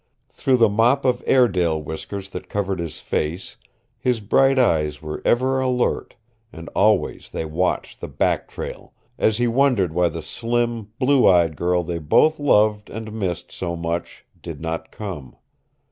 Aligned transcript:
Through 0.33 0.57
the 0.57 0.67
mop 0.67 1.05
of 1.05 1.23
Airedale 1.27 1.79
whiskers 1.79 2.31
that 2.31 2.49
covered 2.49 2.79
his 2.79 2.99
face 3.01 3.57
his 3.99 4.19
bright 4.19 4.57
eyes 4.57 4.99
were 4.99 5.21
ever 5.23 5.59
alert, 5.59 6.15
and 6.51 6.69
always 6.69 7.29
they 7.29 7.45
watched 7.45 8.01
the 8.01 8.07
back 8.07 8.47
trail 8.47 8.93
as 9.19 9.37
he 9.37 9.47
wondered 9.47 9.93
why 9.93 10.09
the 10.09 10.23
slim, 10.23 10.91
blue 10.97 11.27
eyed 11.27 11.55
girl 11.55 11.83
they 11.83 11.99
both 11.99 12.39
loved 12.39 12.89
and 12.89 13.13
missed 13.13 13.51
so 13.51 13.75
much 13.75 14.25
did 14.41 14.59
not 14.59 14.91
come. 14.91 15.35